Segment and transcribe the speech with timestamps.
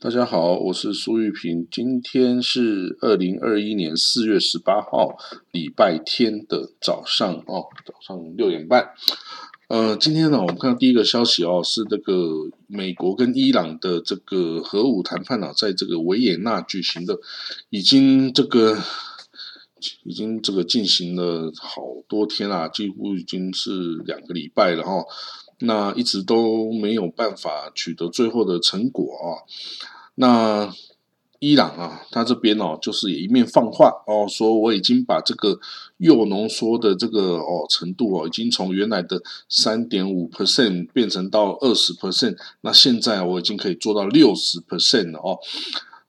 [0.00, 1.66] 大家好，我是苏玉平。
[1.72, 5.18] 今天是二零二一年四月十八号，
[5.50, 8.90] 礼拜天的早上哦，早上六点半。
[9.66, 17.18] 呃，今天呢，我们看到第一个消息哦，是这个美国跟伊朗的这个核武谈判啊，在这个维也纳举行的，
[17.68, 18.78] 已经这个
[20.04, 25.04] 已经这个进行了好多天啦，几乎已经是两个礼拜了哈。
[25.60, 29.42] 那一直都没有办法取得最后的成果啊。
[30.14, 30.72] 那
[31.40, 35.60] 伊朗啊，他这边哦，就是也一面放话哦，说我已经把这个
[35.98, 45.38] 铀浓缩的这个哦程度哦，已经从原来的三点五 percent 变成到二十 percent，那现在我已经可以做到六十 percent 了哦。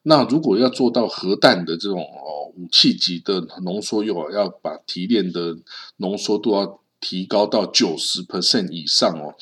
[0.02, 5.56] 那如果要做到核弹的这种哦武器级的浓缩铀，要把提炼的
[5.98, 9.36] 浓缩度要提高到九十 percent 以上哦。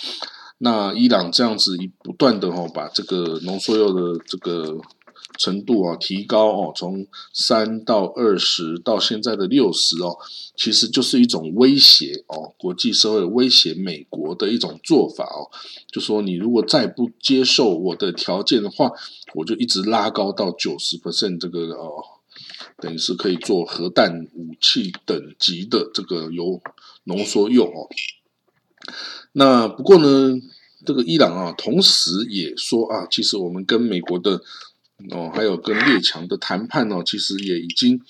[0.60, 4.80] 那伊朗这样子一不断的哦，把这个浓缩铀的这个
[5.38, 10.18] 程度啊提高哦，从三到二十到现在的六十哦，
[10.56, 15.46] 其实就是一种威胁哦，国际社会威胁美国的一种做法哦，
[15.92, 18.92] 就说你如果再不接受我的条件的话，
[19.36, 22.04] 我就一直拉高到九十 percent 这个哦，
[22.78, 26.62] 等于是可以做核弹武器等级的这个有
[27.06, 27.90] 浓缩铀哦。
[29.32, 30.40] 那不过呢，
[30.86, 34.42] 这个伊朗啊，同时也说啊，其实我们跟美国的
[35.12, 38.02] 哦，还有跟列强的谈判哦，其实也已经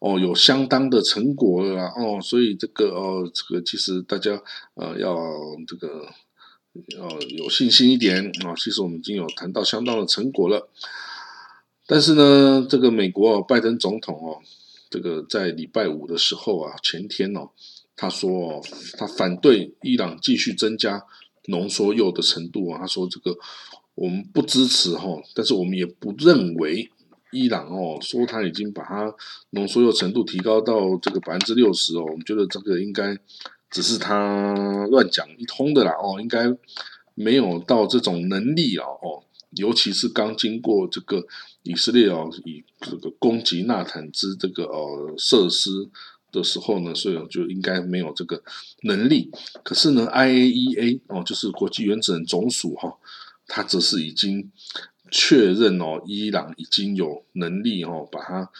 [0.00, 4.42] 哦有相当的成果了哦，所以这个哦，这个其实大家
[4.74, 5.16] 呃要
[5.66, 6.08] 这个
[6.98, 10.68] 呃有信心一点啊，其实我们已经有谈到相当的成果了。
[11.86, 14.38] 但是呢，这个美国拜登总统哦，
[14.90, 17.50] 这个在礼拜五的时候啊，前天哦。
[17.96, 18.60] 他说
[18.98, 21.00] ：“他反对伊朗继续增加
[21.46, 22.80] 浓缩铀的程度啊。
[22.80, 23.36] 他说这个
[23.94, 26.90] 我们不支持哈，但是我们也不认为
[27.30, 29.14] 伊朗哦说他已经把它
[29.50, 32.02] 浓缩铀程度提高到这个百分之六十哦。
[32.02, 33.16] 我们觉得这个应该
[33.70, 36.52] 只是他乱讲一通的啦哦，应该
[37.14, 39.22] 没有到这种能力啊哦。
[39.56, 41.26] 尤其是刚经过这个
[41.62, 45.70] 以色列哦以这个攻击纳坦兹这个呃设施。”
[46.34, 48.42] 的时候呢，所以就应该没有这个
[48.82, 49.30] 能力。
[49.62, 52.92] 可是呢，IAEA 哦，就是国际原子能总署哈，
[53.46, 54.50] 它则是已经
[55.12, 58.50] 确认哦，伊朗已经有能力哦，把它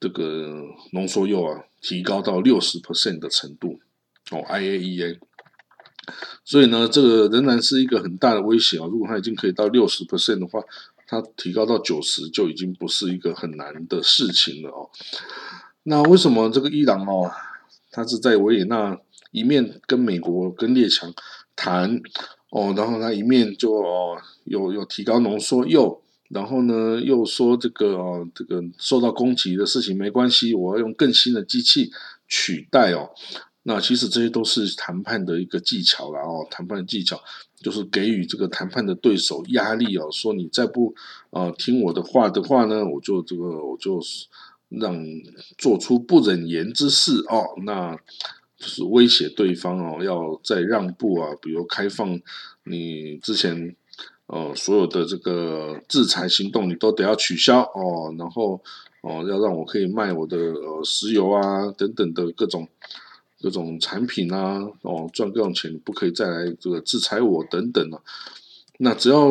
[0.00, 3.78] 这个浓缩铀啊提高到六十 percent 的程度
[4.30, 5.18] 哦，IAEA。
[6.44, 8.86] 所以呢，这个仍然是一个很大的威胁啊。
[8.86, 10.60] 如果它已经可以到六十 percent 的话，
[11.06, 14.90] 它提高到九十就已经不是一个很难的事情了哦。
[15.84, 17.30] 那为什么这个伊朗哦，
[17.90, 18.98] 它是在维也纳
[19.30, 21.12] 一面跟美国跟列强
[21.54, 22.00] 谈
[22.50, 31.90] 哦，然后他一面就哦有有提高浓缩铀，然后呢又说这个哦这个受到攻击的事情没关系，我要用更新的机器
[32.26, 33.10] 取代哦。
[33.66, 37.20] 那其实这些都是谈判的一个技巧了哦，谈判的技巧
[37.60, 40.94] 就是给予这个谈判的对手压力哦，说你再不
[41.30, 44.00] 呃听我的话的话呢，我就这个我就。
[44.68, 45.00] 让
[45.56, 47.94] 做出不忍言之事哦，那
[48.58, 52.20] 就是威胁对方哦，要再让步啊，比如开放
[52.64, 53.76] 你之前
[54.26, 58.60] 呃所有的这个制裁行动，你都得要取消哦，然后
[59.02, 62.66] 哦要让我可以卖我的呃石油啊等等的各种
[63.40, 68.00] 各种产品啊哦赚各种钱，不可以再来这个制裁我等等啊。
[68.78, 69.30] 那只要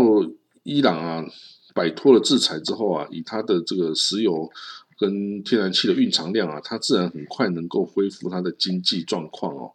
[0.63, 1.25] 伊朗啊
[1.73, 4.49] 摆脱了制裁之后啊，以它的这个石油。
[4.97, 9.69] 跟天然气的蕴藏量啊，它自然很快能够恢复它的经济状况哦。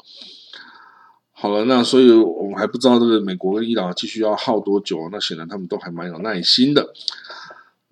[1.31, 6.94] 好了，那所以我们还不知道这个美国跟伊朗继续要耗多久啊，那显然他们都还蛮有耐心的。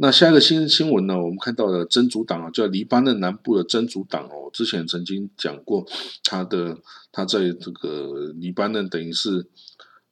[0.01, 5.85] 那下一个新新闻呢，我们看到的真主党啊，叫黎巴嫩南部的真主党哦，之前曾经讲过
[6.25, 6.79] 他的
[7.13, 9.47] 他在这个黎巴嫩等于是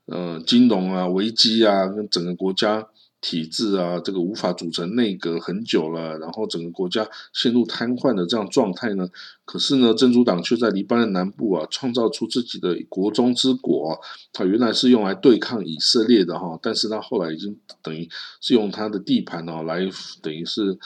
[0.07, 2.89] 呃金融啊危机啊，跟整个国家。
[3.29, 9.09] 体制啊，这个无法组成内阁很久了，然后整个国家陷入瘫痪的这样状态呢。
[9.45, 14.01] 可是呢，真主党却在黎巴嫩南部啊，创造出自己的国中之国。
[14.33, 18.09] 它原来是用来对抗以色列的哈，但是它后来已经等于
[18.41, 19.81] 是用它的地盘哦，来
[20.23, 20.79] 等于是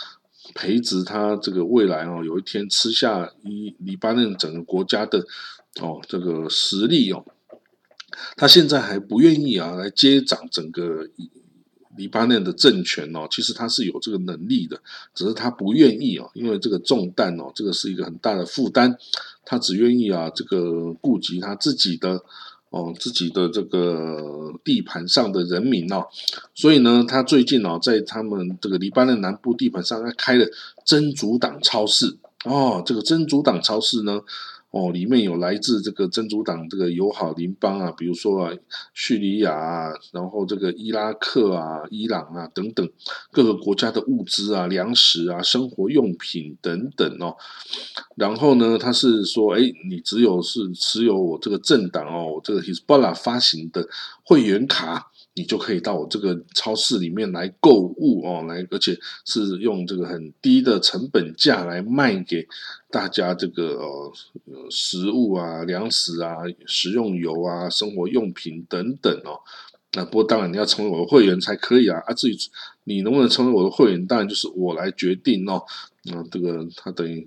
[0.54, 5.18] 培植它这个未来哦，有一天吃下一黎巴嫩整个国家的
[5.82, 7.22] 哦这个实力哦。
[8.38, 11.06] 他现在还不愿意啊，来接掌整个。
[12.00, 14.80] 黎巴嫩的政权哦，其实他是有这个能力的，
[15.14, 18.96] 只是他不愿意哦，因为这个重担哦，这个是一个很大的负担，
[19.44, 22.18] 他只愿意啊，这个顾及他自己的
[22.70, 26.06] 哦自己的这个地盘上的人民哦，
[26.54, 30.46] 所以呢，他最近哦在他们这个黎巴嫩南部地盘上，他开了
[30.86, 34.22] 真主党超市哦，这个真主党超市呢。
[34.70, 38.52] 哦，里面有来自这个真主党这个友好邻邦啊，比如说啊，
[38.94, 42.88] 叙利亚啊，然后这个伊拉克啊、伊朗啊等等
[43.32, 47.36] 各个国家的物资啊、粮食啊、生活用品等等哦。
[48.14, 53.88] 然后呢，他是说，哎，你只有是持有我这个政党哦，这个 Hisbollah 发行的
[54.22, 55.09] 会员卡。
[55.40, 58.94] 你就可以到我这个超市里面来购物哦，来，而且
[59.24, 62.46] 是用这个很低的成本价来卖给
[62.90, 63.78] 大家这个
[64.44, 69.40] 呃食物啊、粮食啊、食用油啊、生活用品等等哦。
[69.94, 72.02] 那不过当然你要成为我的会员才可以啊。
[72.06, 72.36] 啊，至于
[72.84, 75.64] 你能不能成为我的会员，当然就是我来决定哦。
[76.04, 77.26] 那这个他等于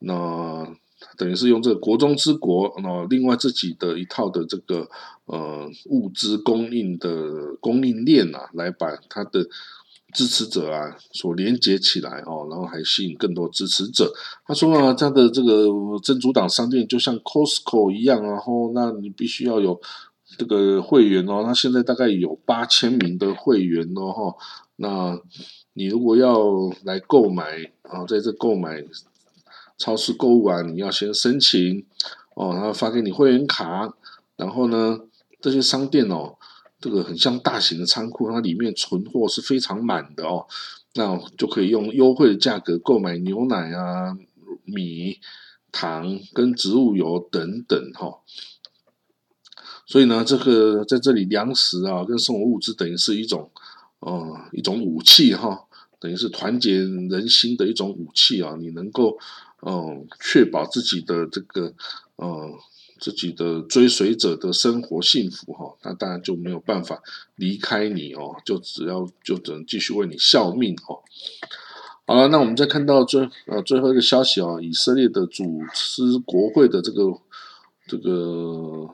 [0.00, 0.66] 那。
[1.16, 4.88] 等于是用这个国中之国，然后另外自己的一套的这个
[5.26, 9.46] 呃物资供应的供应链啊，来把他的
[10.12, 14.12] 支持者啊所连接起来哦，然后还吸引更多支持者。
[14.46, 15.66] 他说啊，他的这个
[16.02, 19.80] 真主党商店就像 Costco 一样，然后那你必须要有
[20.38, 21.42] 这个会员哦。
[21.44, 24.36] 他现在大概有八千名的会员哦，哈，
[24.76, 25.18] 那
[25.72, 26.42] 你如果要
[26.84, 27.44] 来购买
[27.82, 28.84] 啊，在这购买。
[29.78, 31.84] 超市购物啊，你要先申请
[32.34, 33.92] 哦，然后发给你会员卡，
[34.36, 35.00] 然后呢，
[35.40, 36.36] 这些商店哦，
[36.80, 40.46] 这个很像大型的仓库，它里面存货是非常满的哦，
[40.94, 44.16] 那就可以用优惠的价格购买牛奶啊、
[44.64, 45.18] 米、
[45.70, 48.20] 糖跟植物油等等哈。
[49.84, 53.50] 所以呢，这个在这里粮食啊跟生活物资等于是一种，
[53.98, 55.66] 呃，一种武器哈，
[56.02, 59.16] 等于是团结人心的一种武器啊，你能够。
[59.64, 61.72] 嗯，确保自己的这个，
[62.16, 62.52] 嗯，
[62.98, 67.00] 自己的追随者的生活幸福哈，那当然就没有办法
[67.36, 70.98] 离开你哦，就只要就只能继续为你效命哦。
[72.08, 77.16] 好了，那我们再看到最呃最后一个消息啊，以色列的主持国会的这个
[77.86, 78.88] 这个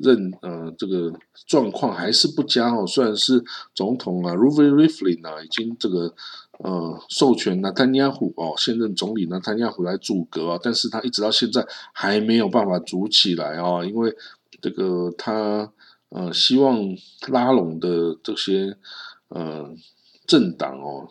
[0.00, 1.12] 任呃这个
[1.46, 3.44] 状况还是不佳哦，虽然是
[3.74, 6.14] 总统啊 r u v e Rivlin 啊已经这个。
[6.58, 14.14] 呃，授权纳坦尼亚胡哦，现任总理纳坦尼亚胡来组阁啊，但是他一直到现在还没有办法组起来哦，因为
[14.62, 15.70] 这个他
[16.08, 16.80] 呃希望
[17.28, 18.74] 拉拢的这些
[19.28, 19.70] 呃
[20.26, 21.06] 政党哦，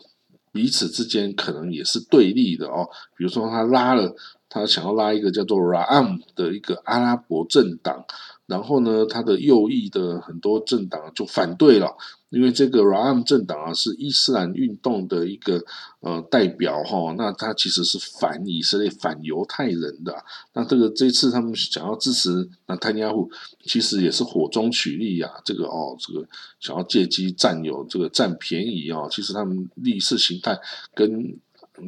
[0.50, 4.16] 彼此之间可能也是对立的哦，比如说他拉了
[4.48, 8.04] 他想要拉一个叫做 Ram 的一个阿拉伯政党，
[8.46, 11.96] 然后呢，他的右翼的很多政党就反对了。
[12.36, 15.64] 因为这个 Ram 政党啊是伊斯兰运动的一个
[16.00, 20.22] 呃代表哈，那他其实是反以色列、反犹太人的。
[20.52, 23.30] 那这个这次他们想要支持那塔尼亚胡，
[23.64, 25.30] 其实也是火中取栗呀。
[25.46, 26.28] 这个哦，这个
[26.60, 29.08] 想要借机占有这个占便宜啊。
[29.10, 30.58] 其实他们意识形态
[30.94, 31.34] 跟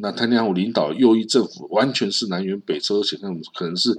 [0.00, 3.98] 那塔尼亚胡领导右翼政府完全是南辕北辙，而且他们可能是。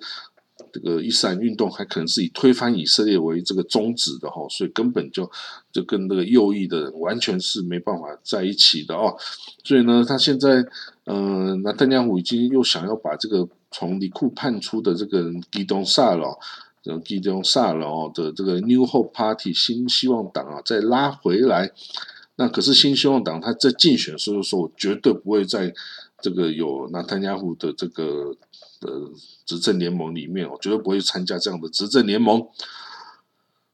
[0.71, 5.29] 这个伊斯兰运动还可能是以推翻以色列为这个宗旨的哈，所以根本就
[5.71, 9.15] 就跟那个右翼的人完全是没办法在一起的哦。
[9.63, 10.65] 所以呢，他现在
[11.05, 16.37] 呃，那丹尼尔已经又想要把这个从里库判出的这个基东萨了，
[17.05, 21.71] 基东萨了哦的这个 New Hope Party 新希望党啊，再拉回来。
[22.35, 25.73] 那可是新希望党他在竞选的时候说，我绝对不会在
[26.21, 28.35] 这个有纳坦雅胡的这个。
[28.79, 28.89] 的
[29.45, 32.47] 执政联盟里面，我绝对不会参加这样的执政联盟。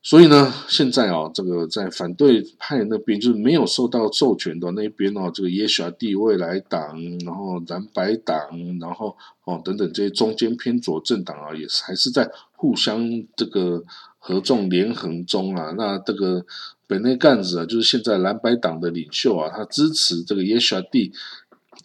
[0.01, 6.95] 所以呢，现在啊，这个在反对派那边，就是没有受到授权的那边哦，这个耶华地未来党，
[7.25, 8.37] 然后蓝白党，
[8.79, 13.01] 然后哦等等这些中间偏左政党啊，也是还是在互相
[13.35, 13.83] 这个
[14.19, 15.73] 合纵连横中啊。
[15.75, 16.45] 那这个
[16.85, 21.11] 本内干子啊，就是现在蓝白党的领袖啊，他支持这个耶华地。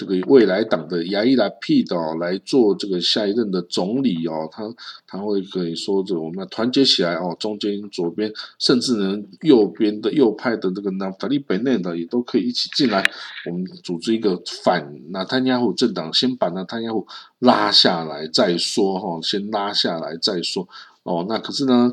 [0.00, 4.64] 这个未来党的亚伊拉 P 的哦来做这个下一任的总理哦，他
[5.06, 13.04] 他会可以说着我们要团结起来哦，中间左边甚至呢右边的右派的这个纳法利本内的也都可以一起进来，
[13.44, 17.06] 我们组织一个反纳坦亚胡政党，先把纳坦亚胡
[17.40, 20.66] 拉下来再说哈，先拉下来再说
[21.02, 21.92] 哦，那可是呢。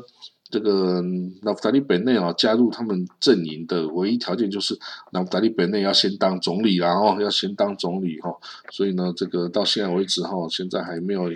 [0.50, 1.02] 这个
[1.42, 4.78] 纳夫达利本内啊，加入他们阵营的唯一条件就是
[5.12, 8.34] 纳夫达利本内要先当总理啦哦要先当总理哈。
[8.70, 11.30] 所以呢，这个到现在为止哈，现在还没有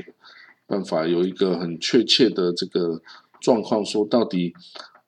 [0.66, 3.02] 办法有一个很确切的这个
[3.38, 4.54] 状况，说到底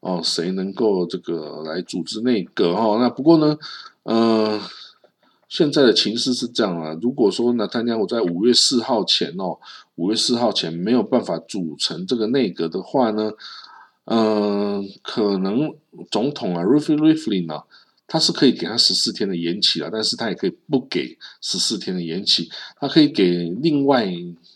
[0.00, 2.99] 哦，谁能够这个来组织内阁哈？
[3.00, 3.56] 那不过呢，
[4.02, 4.61] 呃，
[5.49, 9.56] 现在的情势是这样啊，如果说纳坦加我在五月四号前哦，
[9.94, 13.30] 五月四号前没有办法组成这个内阁的话呢？
[14.06, 15.75] 嗯，可能
[16.11, 17.62] 总统啊 r u f i Riflin 呢，
[18.06, 24.04] 他是可以给他十四天的延期啊，但是他也可以不给十四天的延期，他可以给另外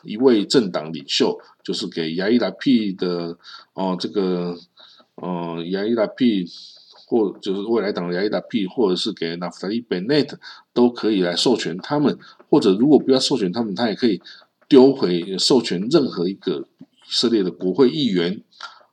[0.04, 3.38] 一位政党领袖，就是给亚伊拉 P 的
[3.72, 4.54] 哦，这个
[5.14, 6.46] 呃亚伊拉 P
[7.06, 10.34] 或就是未来党的亚伊达 P，或者是给 Naftali Bennett
[10.74, 12.18] 都可以来授权他们，
[12.50, 14.20] 或者如果不要授权他们，他也可以
[14.68, 18.42] 丢回授权任何一个以色列的国会议员。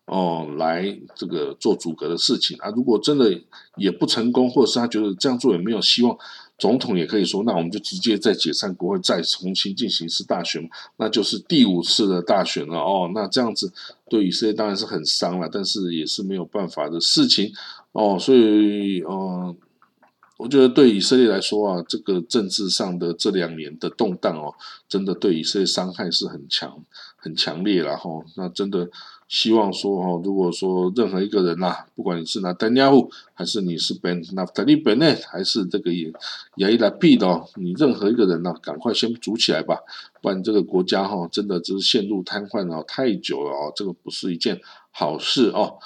[0.06, 2.70] 哦，来这个做阻隔的事情啊！
[2.76, 3.42] 如果真的
[3.76, 6.16] 也不成功，或者是他觉得这样做也没有希望，
[6.60, 12.78] 总统也可以说，那我们就直接再解散国会，再重新进行一次大选，那就是第五次的大选了。
[12.78, 13.74] 哦，那这样子
[14.08, 17.52] 对以色列当然是很伤了，但是也是没有办法的事情。
[17.92, 19.58] 哦，所以，嗯，
[20.38, 24.54] 我觉得对以色列来说啊，这个政治上的这两年的动荡哦，
[24.88, 26.84] 真的对以色列伤害是很强、
[27.26, 27.98] 很强烈了。
[27.98, 28.88] 哈，那真的。
[29.28, 32.92] 希望说哦，如果说任何一个人呐，不管你是拿丹尼尔
[33.34, 36.14] 还是你是 Ben Naftali Bennett，还是这个也
[36.58, 39.80] 亚伊拉毕的哦，你任何一个人呢，赶快先组起来吧，
[40.22, 45.80] 不然这个国家哈，真的就是陷入瘫痪了太久了哦，这个不是一件好事哦。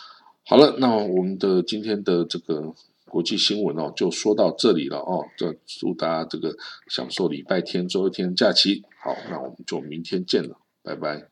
[0.45, 2.73] 好了，那我们的今天的这个
[3.05, 5.23] 国际新闻哦，就说到这里了哦。
[5.37, 6.53] 这祝大家这个
[6.89, 8.83] 享受礼拜天周一天假期。
[9.01, 11.29] 好，那我们就明天见了，拜拜。